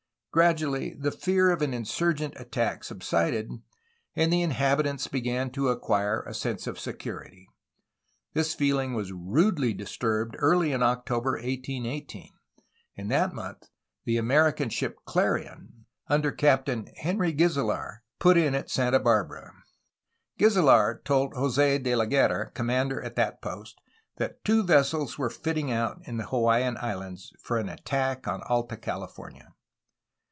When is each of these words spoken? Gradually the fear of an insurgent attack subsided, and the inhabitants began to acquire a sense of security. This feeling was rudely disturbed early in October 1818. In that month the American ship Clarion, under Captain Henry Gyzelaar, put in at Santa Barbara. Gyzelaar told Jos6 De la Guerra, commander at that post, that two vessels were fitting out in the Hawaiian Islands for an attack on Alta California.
Gradually 0.33 0.93
the 0.93 1.11
fear 1.11 1.49
of 1.51 1.61
an 1.61 1.73
insurgent 1.73 2.35
attack 2.37 2.85
subsided, 2.85 3.49
and 4.15 4.31
the 4.31 4.41
inhabitants 4.41 5.07
began 5.09 5.51
to 5.51 5.67
acquire 5.67 6.21
a 6.25 6.33
sense 6.33 6.67
of 6.67 6.79
security. 6.79 7.49
This 8.31 8.53
feeling 8.55 8.93
was 8.93 9.11
rudely 9.11 9.73
disturbed 9.73 10.35
early 10.39 10.71
in 10.71 10.81
October 10.81 11.31
1818. 11.31 12.31
In 12.95 13.09
that 13.09 13.33
month 13.33 13.67
the 14.05 14.15
American 14.15 14.69
ship 14.69 14.99
Clarion, 15.03 15.83
under 16.07 16.31
Captain 16.31 16.87
Henry 16.95 17.33
Gyzelaar, 17.33 18.01
put 18.17 18.37
in 18.37 18.55
at 18.55 18.69
Santa 18.69 19.01
Barbara. 19.01 19.51
Gyzelaar 20.39 21.03
told 21.03 21.33
Jos6 21.33 21.83
De 21.83 21.93
la 21.93 22.05
Guerra, 22.05 22.51
commander 22.51 23.01
at 23.03 23.17
that 23.17 23.41
post, 23.41 23.81
that 24.15 24.45
two 24.45 24.63
vessels 24.63 25.17
were 25.17 25.29
fitting 25.29 25.71
out 25.73 25.99
in 26.05 26.15
the 26.15 26.27
Hawaiian 26.27 26.77
Islands 26.77 27.33
for 27.43 27.57
an 27.57 27.67
attack 27.67 28.29
on 28.29 28.41
Alta 28.43 28.77
California. 28.77 29.53